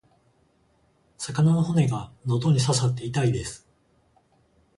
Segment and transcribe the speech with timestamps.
[1.19, 3.67] 魚の骨が喉に刺さって痛いです。